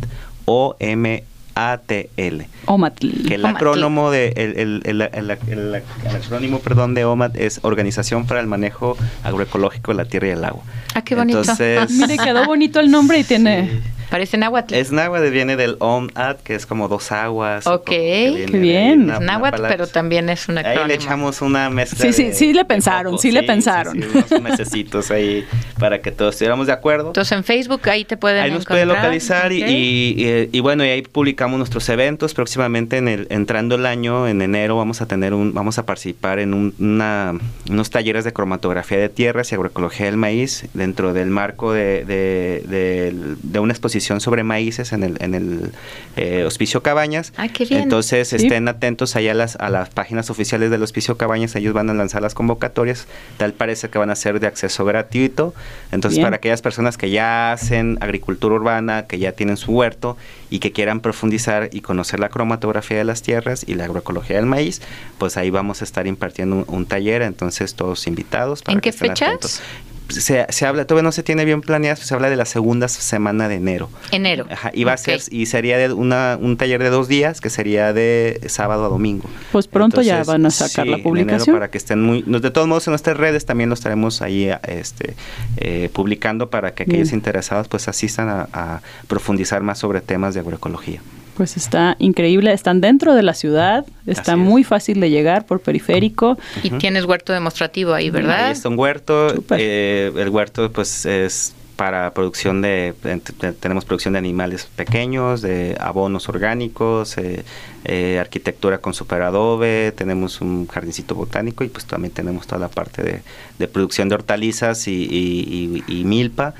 [0.46, 2.48] O-M-A-T-L.
[2.66, 3.28] Omatl.
[3.28, 3.56] Que el OMAT.
[3.56, 5.02] acrónimo de el, el- el-
[5.48, 5.84] el-
[6.16, 10.44] acrónimo, perdón, de OMAT es Organización para el Manejo Agroecológico de la Tierra y el
[10.44, 10.64] Agua.
[10.96, 11.40] Ah, qué bonito.
[11.42, 13.82] Entonces, Mire, quedó bonito el nombre y tiene...
[14.10, 14.74] Parece náhuatl.
[14.74, 17.66] es náhuatl, viene del OMAT, que es como dos aguas.
[17.68, 17.86] Ok.
[17.86, 19.04] Qué de bien.
[19.04, 19.70] una- Es una náhuatl, palabra.
[19.78, 22.00] pero también es un Ahí le echamos una mezcla.
[22.06, 23.22] Sí, sí, de- sí le de pensaron, coco.
[23.22, 23.94] sí le pensaron.
[24.02, 25.46] sí, unos mesecitos ahí
[25.80, 27.08] para que todos estuviéramos de acuerdo.
[27.08, 28.86] Entonces en Facebook ahí te pueden Ahí nos encontrar.
[28.88, 29.70] puede localizar y- Ok.
[29.70, 29.74] y,
[30.18, 32.34] y- y bueno, y ahí publicamos nuestros eventos.
[32.34, 36.40] Próximamente, en el, entrando el año, en enero, vamos a tener un, vamos a participar
[36.40, 37.34] en un- una,
[37.70, 42.64] unos talleres de cromatografía de tierras y agroecología del maíz dentro del marco de, de-
[42.68, 45.72] del- de una exposición sobre maíces en el, en el
[46.16, 47.34] eh, Hospicio Cabañas.
[47.38, 47.82] Ah, qué bien.
[47.84, 48.36] Entonces Sí.
[48.38, 51.94] estén atentos ahí a las, a las páginas oficiales del Hospicio Cabañas, ellos van a
[51.94, 55.54] lanzar las convocatorias, tal parece que van a ser de acceso gratuito.
[55.92, 56.26] Entonces Bien.
[56.28, 60.18] para aquellas personas que ya hacen agricultura urbana, que ya tienen su huerto
[60.50, 64.46] y que quieran profundizar y conocer la cromatografía de las tierras y la agroecología del
[64.46, 64.82] maíz,
[65.18, 68.62] pues ahí vamos a estar impartiendo un, un taller, entonces todos invitados.
[68.62, 69.22] para ¿En qué fechas?
[69.30, 69.62] atentos.
[70.10, 73.48] Se, se habla, todavía no se tiene bien planeado, se habla de la segunda semana
[73.48, 73.90] de enero.
[74.12, 74.46] Enero.
[74.52, 77.50] Ajá, y va a ser y sería de una, un taller de dos días que
[77.50, 79.30] sería de sábado a domingo.
[79.52, 81.56] Pues pronto ya van a sacar sí, la en enero publicación.
[81.56, 84.62] para que estén muy de todos modos en nuestras redes también lo estaremos ahí a-
[84.68, 85.16] este
[85.58, 87.16] eh, publicando para que aquellos Bien.
[87.20, 91.02] interesados pues asistan a, a profundizar más sobre temas de agroecología.
[91.36, 94.38] Pues está increíble, están dentro de la ciudad, está es.
[94.38, 96.38] muy fácil de llegar por periférico.
[96.62, 98.46] Y tienes huerto demostrativo ahí, ¿verdad?
[98.48, 99.34] Ahí está un huerto.
[99.58, 102.94] Eh, el huerto, pues, es para producción de.
[103.02, 107.44] te- tenemos producción de animales pequeños, de abonos orgánicos, eh,
[107.86, 113.02] eh, arquitectura con superadobe, tenemos un jardincito botánico y, pues, también tenemos toda la parte
[113.02, 113.22] de,
[113.58, 116.54] de producción de hortalizas y, y- y- y milpa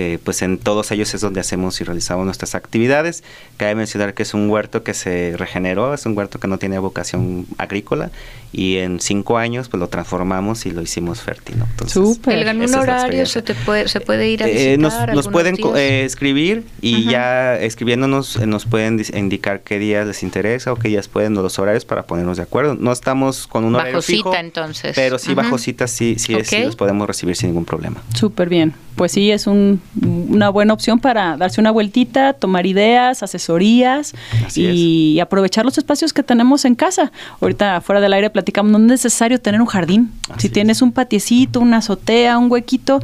[0.00, 3.22] que pues en todos ellos es donde hacemos y realizamos nuestras actividades.
[3.58, 6.78] Cabe mencionar que es un huerto que se regeneró, es un huerto que no tiene
[6.78, 8.10] vocación agrícola
[8.50, 11.58] y en cinco años pues lo transformamos y lo hicimos fértil.
[11.58, 11.66] ¿no?
[11.70, 12.38] Entonces, Súper.
[12.38, 15.14] ¿El la horario se, te puede, se puede ir a eh, visitar?
[15.14, 17.10] nos, pueden eh, escribir y Ajá.
[17.10, 21.42] ya escribiéndonos eh, nos pueden indicar qué días les interesa o qué días pueden o
[21.42, 22.74] los horarios para ponernos de acuerdo.
[22.74, 24.92] No estamos con un horario Bajo fijo, cita, entonces.
[24.96, 28.02] pero sí bajo cita sí, sí, sí los podemos recibir sin ningún problema.
[28.14, 28.72] Súper bien.
[28.96, 34.14] Pues sí, es un- una buena opción para darse una vueltita, tomar ideas, asesorías
[34.46, 37.10] Así y aprovechar los espacios que tenemos en casa.
[37.40, 40.12] Ahorita fuera del aire platicamos, no es necesario tener un jardín.
[40.28, 40.52] Así si es.
[40.52, 43.00] tienes un patiecito, una azotea, un huequito,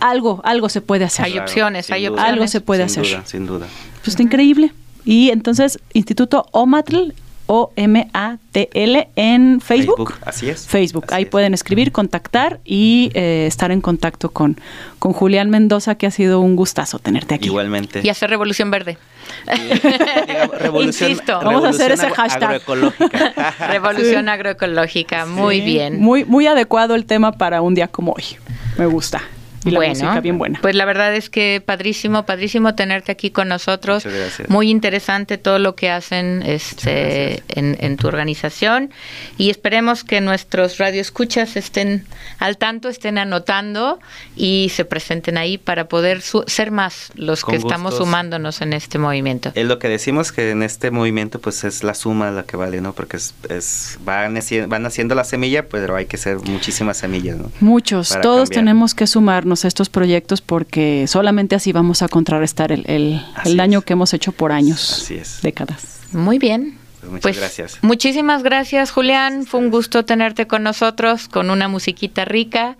[0.00, 1.26] algo, algo se puede hacer.
[1.26, 2.32] Hay opciones, hay opciones.
[2.32, 3.16] Algo se puede sin hacer.
[3.16, 3.66] Duda, sin duda.
[3.96, 4.72] Pues está increíble.
[5.04, 7.12] Y entonces, Instituto OMATL,
[7.46, 10.14] O-M-A-T-L, en Facebook.
[10.24, 10.66] así es.
[10.66, 11.04] Facebook.
[11.06, 11.28] Así Ahí es.
[11.28, 14.56] pueden escribir, contactar y eh, estar en contacto con,
[14.98, 17.46] con Julián Mendoza, que ha sido un gustazo tenerte aquí.
[17.46, 18.00] Igualmente.
[18.02, 18.96] Y hacer Revolución Verde.
[20.26, 21.40] Digamos, revolución, Insisto.
[21.42, 22.42] Vamos a hacer ese hashtag.
[22.44, 23.54] agroecológica.
[23.70, 25.26] Revolución agroecológica.
[25.26, 26.00] Muy Sí, bien.
[26.00, 28.24] Muy, muy adecuado el tema para un día como hoy.
[28.78, 29.22] Me gusta.
[29.64, 30.58] Y la música bien buena.
[30.60, 34.06] Pues la verdad es que padrísimo, padrísimo tenerte aquí con nosotros.
[34.48, 38.90] Muy interesante todo lo que hacen este en, en, tu organización
[39.38, 42.04] y esperemos que nuestros radioescuchas estén
[42.38, 43.98] al tanto, estén anotando
[44.36, 49.52] y se presenten ahí para poder ser más los que estamos sumándonos en este movimiento.
[49.54, 52.80] Es lo que decimos que en este movimiento pues es la suma la que vale,
[52.80, 52.92] ¿no?
[52.92, 57.50] Porque es, es van, van haciendo la semilla, pero hay que ser muchísimas semillas, ¿no?
[57.60, 62.86] Muchos, todos tenemos que sumarnos a estos proyectos porque solamente así vamos a contrarrestar el,
[62.86, 65.06] el, daño que hemos hecho por años,
[65.42, 66.00] décadas.
[66.12, 66.78] Muy bien.
[67.04, 67.78] Pues muchas pues, gracias.
[67.82, 69.44] Muchísimas gracias, Julián.
[69.44, 72.76] Fue un gusto tenerte con nosotros, con una musiquita rica.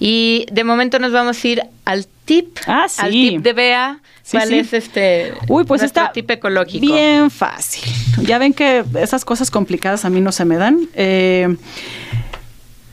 [0.00, 4.00] Y de momento nos vamos a ir al tip, ah, al tip de Bea.
[4.30, 6.84] ¿Cuál es este Uy, pues está tip ecológico?
[6.84, 7.82] Bien fácil.
[8.22, 10.88] Ya ven que esas cosas complicadas a mí no se me dan.
[10.94, 11.56] Eh,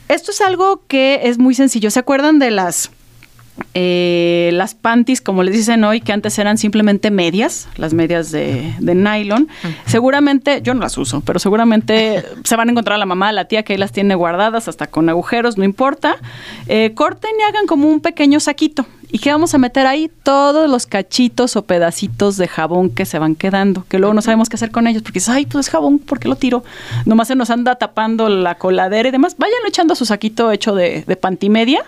[0.07, 1.91] esto es algo que es muy sencillo.
[1.91, 2.91] ¿Se acuerdan de las
[3.73, 8.73] eh, las panties, como les dicen hoy, que antes eran simplemente medias, las medias de,
[8.79, 9.47] nylon.
[9.85, 13.33] Seguramente, yo no las uso, pero seguramente se van a encontrar a la mamá, a
[13.33, 16.17] la tía que ahí las tiene guardadas, hasta con agujeros, no importa.
[16.67, 18.85] Eh, corten y hagan como un pequeño saquito.
[19.09, 20.11] ¿Y qué vamos a meter ahí?
[20.23, 24.49] Todos los cachitos o pedacitos de jabón que se van quedando, que luego no sabemos
[24.49, 26.63] qué hacer con ellos, porque dices, ay, pues es jabón, ¿por qué lo tiro?
[27.05, 29.35] Nomás se nos anda tapando la coladera y demás.
[29.37, 31.85] Váyanlo echando a su saquito hecho de, de pantimedia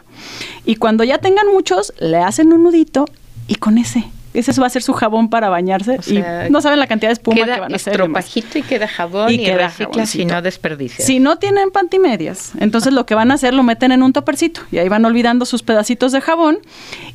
[0.66, 3.06] y cuando ya tengan muchos, le hacen un nudito
[3.48, 6.88] y con ese ese va a ser su jabón para bañarse y no saben la
[6.88, 7.94] cantidad de espuma que van a hacer.
[7.94, 9.72] Estropajito y queda jabón y, y queda
[10.14, 11.06] y no desperdicias.
[11.06, 14.62] Si no tienen pantimedias, entonces lo que van a hacer lo meten en un topercito
[14.72, 16.60] y ahí van olvidando sus pedacitos de jabón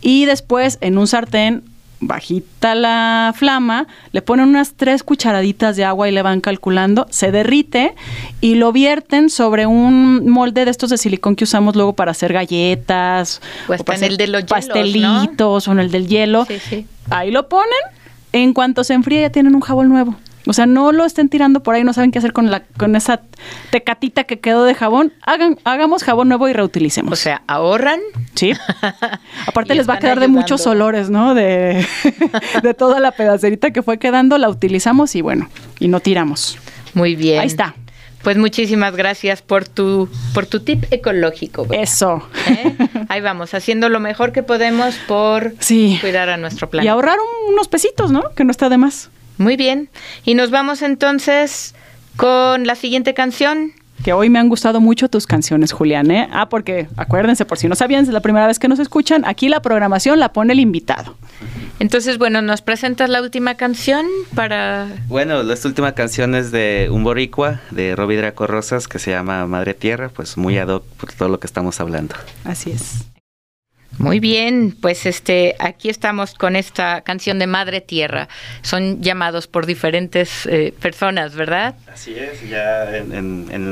[0.00, 1.62] y después en un sartén
[2.00, 7.30] bajita la flama, le ponen unas tres cucharaditas de agua y le van calculando, se
[7.30, 7.94] derrite
[8.40, 12.32] y lo vierten sobre un molde de estos de silicón que usamos luego para hacer
[12.32, 16.46] galletas, o, para hacer el de los pastelitos o en el del hielo.
[17.10, 17.68] Ahí lo ponen,
[18.32, 20.16] en cuanto se enfríe ya tienen un jabón nuevo.
[20.46, 22.96] O sea, no lo estén tirando por ahí, no saben qué hacer con la con
[22.96, 23.22] esa
[23.70, 25.12] tecatita que quedó de jabón.
[25.22, 27.12] Hagan, hagamos jabón nuevo y reutilicemos.
[27.12, 28.00] O sea, ahorran.
[28.34, 28.52] Sí.
[29.46, 31.34] Aparte les va a quedar de muchos olores, ¿no?
[31.34, 31.86] De,
[32.62, 36.58] de toda la pedacerita que fue quedando, la utilizamos y bueno, y no tiramos.
[36.92, 37.40] Muy bien.
[37.40, 37.74] Ahí está.
[38.24, 41.66] Pues muchísimas gracias por tu por tu tip ecológico.
[41.70, 42.26] Eso.
[42.48, 42.74] ¿Eh?
[43.10, 45.54] Ahí vamos, haciendo lo mejor que podemos por
[46.00, 46.86] cuidar a nuestro planeta.
[46.86, 47.18] Y ahorrar
[47.50, 48.30] unos pesitos, ¿no?
[48.34, 49.10] Que no está de más.
[49.38, 49.88] Muy bien.
[50.24, 51.74] Y nos vamos entonces
[52.16, 53.72] con la siguiente canción.
[54.04, 56.10] Que hoy me han gustado mucho tus canciones, Julián.
[56.10, 56.28] ¿eh?
[56.30, 59.48] Ah, porque acuérdense, por si no sabían, es la primera vez que nos escuchan, aquí
[59.48, 61.16] la programación la pone el invitado.
[61.80, 64.88] Entonces, bueno, ¿nos presentas la última canción para...?
[65.08, 69.46] Bueno, la última canción es de un boricua, de Robbie Draco Rosas, que se llama
[69.46, 72.14] Madre Tierra, pues muy ad hoc por todo lo que estamos hablando.
[72.44, 73.13] Así es.
[73.98, 78.28] Muy bien, pues este, aquí estamos con esta canción de Madre Tierra.
[78.62, 81.74] Son llamados por diferentes eh, personas, ¿verdad?
[81.92, 82.86] Así es, ya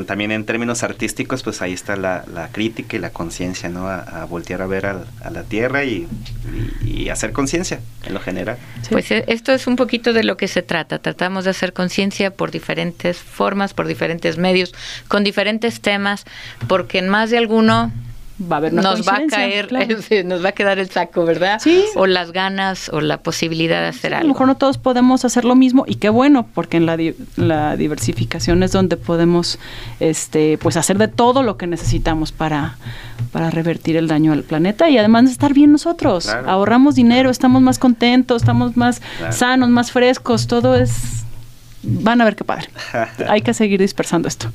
[0.07, 3.87] también en términos artísticos, pues ahí está la, crítica y la conciencia, ¿no?
[3.87, 6.07] A, voltear a ver a, la tierra y,
[7.11, 8.57] hacer conciencia en lo general.
[8.89, 10.97] Pues eh, esto es un poquito de lo que se trata.
[10.99, 14.73] Tratamos de hacer conciencia por diferentes formas, por diferentes medios,
[15.07, 16.23] con diferentes temas,
[16.67, 17.91] porque en más de alguno
[18.39, 19.71] va a haber nos va a caer,
[20.25, 21.59] nos va a quedar el saco, ¿verdad?
[21.61, 21.83] Sí.
[21.95, 24.25] O las ganas o la posibilidad de hacer algo.
[24.25, 26.97] A lo mejor no todos podemos hacer lo mismo y qué bueno, porque en la,
[27.35, 29.59] la diversificación es donde podemos
[29.99, 32.77] este pues hacer de todo lo que necesitamos para,
[33.31, 36.27] para revertir el daño al planeta y además estar bien nosotros.
[36.27, 41.23] Ahorramos dinero, estamos más contentos, estamos más sanos, más frescos, todo es
[41.83, 42.69] van a ver qué padre.
[43.27, 44.51] Hay que seguir dispersando esto.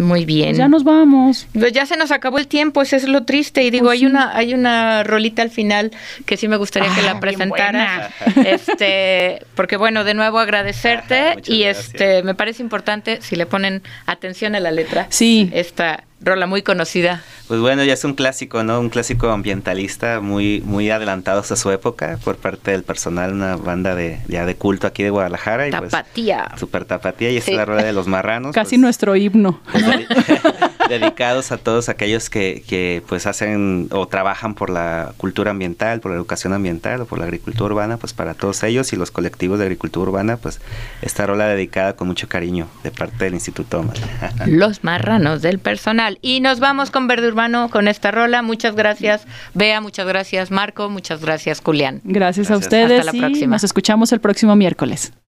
[0.00, 0.56] Muy bien.
[0.56, 1.46] Ya nos vamos.
[1.52, 3.62] Pues ya se nos acabó el tiempo, eso es lo triste.
[3.62, 5.90] Y digo, pues hay una, hay una rolita al final
[6.26, 8.10] que sí me gustaría que la ah, presentara.
[8.44, 14.54] Este, porque bueno, de nuevo agradecerte y este me parece importante si le ponen atención
[14.54, 15.06] a la letra.
[15.10, 15.50] Sí.
[15.52, 17.22] Esta rola muy conocida.
[17.48, 18.78] Pues bueno, ya es un clásico, ¿no?
[18.78, 23.94] Un clásico ambientalista muy muy adelantados a su época por parte del personal, una banda
[23.94, 25.66] de ya de culto aquí de Guadalajara.
[25.66, 26.46] Y pues tapatía.
[26.50, 28.54] Pues, super tapatía y es la rueda de los marranos.
[28.54, 29.60] Casi pues, nuestro himno.
[29.72, 29.84] Pues,
[30.90, 36.10] dedicados a todos aquellos que, que pues hacen o trabajan por la cultura ambiental, por
[36.10, 39.58] la educación ambiental o por la agricultura urbana, pues para todos ellos y los colectivos
[39.58, 40.60] de agricultura urbana, pues
[41.00, 43.70] esta rola dedicada con mucho cariño de parte del Instituto
[44.46, 46.18] Los marranos del personal.
[46.22, 48.42] Y nos vamos con Verde Urbano con esta rola.
[48.42, 52.00] Muchas gracias, Bea, muchas gracias, Marco, muchas gracias, Julián.
[52.04, 53.00] Gracias, a ustedes.
[53.00, 53.54] Hasta la próxima.
[53.56, 55.12] Nos escuchamos el próximo miércoles.